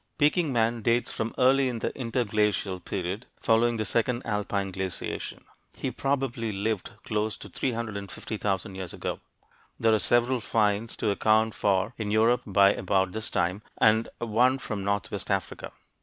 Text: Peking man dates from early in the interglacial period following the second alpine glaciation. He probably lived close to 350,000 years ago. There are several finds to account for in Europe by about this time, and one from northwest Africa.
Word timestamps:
Peking 0.17 0.51
man 0.51 0.81
dates 0.81 1.11
from 1.13 1.31
early 1.37 1.69
in 1.69 1.77
the 1.77 1.95
interglacial 1.95 2.79
period 2.79 3.27
following 3.39 3.77
the 3.77 3.85
second 3.85 4.23
alpine 4.25 4.71
glaciation. 4.71 5.45
He 5.77 5.91
probably 5.91 6.51
lived 6.51 6.93
close 7.03 7.37
to 7.37 7.47
350,000 7.49 8.73
years 8.73 8.93
ago. 8.95 9.19
There 9.79 9.93
are 9.93 9.99
several 9.99 10.39
finds 10.39 10.97
to 10.97 11.11
account 11.11 11.53
for 11.53 11.93
in 11.99 12.09
Europe 12.09 12.41
by 12.47 12.73
about 12.73 13.11
this 13.11 13.29
time, 13.29 13.61
and 13.77 14.09
one 14.17 14.57
from 14.57 14.83
northwest 14.83 15.29
Africa. 15.29 15.71